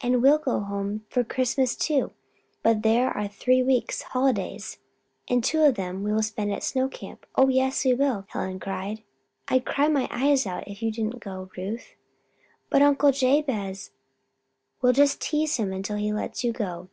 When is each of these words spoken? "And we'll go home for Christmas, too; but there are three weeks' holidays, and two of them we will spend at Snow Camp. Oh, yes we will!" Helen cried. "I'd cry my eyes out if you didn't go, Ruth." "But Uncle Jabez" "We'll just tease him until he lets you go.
"And 0.00 0.22
we'll 0.22 0.38
go 0.38 0.60
home 0.60 1.04
for 1.10 1.22
Christmas, 1.22 1.76
too; 1.76 2.12
but 2.62 2.82
there 2.82 3.10
are 3.10 3.28
three 3.28 3.62
weeks' 3.62 4.00
holidays, 4.00 4.78
and 5.28 5.44
two 5.44 5.60
of 5.64 5.74
them 5.74 6.02
we 6.02 6.14
will 6.14 6.22
spend 6.22 6.50
at 6.50 6.62
Snow 6.62 6.88
Camp. 6.88 7.26
Oh, 7.36 7.48
yes 7.50 7.84
we 7.84 7.92
will!" 7.92 8.24
Helen 8.28 8.58
cried. 8.58 9.02
"I'd 9.48 9.66
cry 9.66 9.88
my 9.88 10.08
eyes 10.10 10.46
out 10.46 10.66
if 10.66 10.80
you 10.82 10.90
didn't 10.90 11.20
go, 11.20 11.50
Ruth." 11.58 11.94
"But 12.70 12.80
Uncle 12.80 13.12
Jabez" 13.12 13.90
"We'll 14.80 14.94
just 14.94 15.20
tease 15.20 15.58
him 15.58 15.74
until 15.74 15.96
he 15.98 16.10
lets 16.10 16.42
you 16.42 16.54
go. 16.54 16.88